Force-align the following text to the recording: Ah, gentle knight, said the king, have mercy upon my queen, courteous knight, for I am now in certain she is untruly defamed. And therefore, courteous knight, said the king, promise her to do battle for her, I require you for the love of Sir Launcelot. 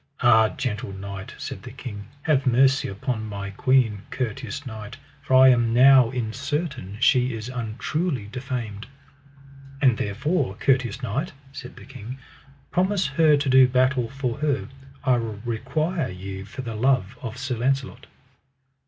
Ah, 0.21 0.49
gentle 0.49 0.91
knight, 0.93 1.35
said 1.37 1.61
the 1.61 1.69
king, 1.71 2.07
have 2.23 2.47
mercy 2.47 2.87
upon 2.87 3.23
my 3.27 3.51
queen, 3.51 4.01
courteous 4.09 4.65
knight, 4.65 4.97
for 5.21 5.35
I 5.35 5.49
am 5.49 5.75
now 5.75 6.09
in 6.09 6.33
certain 6.33 6.97
she 6.99 7.35
is 7.35 7.49
untruly 7.49 8.25
defamed. 8.25 8.87
And 9.79 9.99
therefore, 9.99 10.55
courteous 10.55 11.03
knight, 11.03 11.33
said 11.51 11.75
the 11.75 11.85
king, 11.85 12.17
promise 12.71 13.05
her 13.09 13.37
to 13.37 13.47
do 13.47 13.67
battle 13.67 14.09
for 14.09 14.39
her, 14.39 14.69
I 15.03 15.17
require 15.17 16.09
you 16.09 16.45
for 16.45 16.63
the 16.63 16.73
love 16.73 17.15
of 17.21 17.37
Sir 17.37 17.57
Launcelot. 17.57 18.07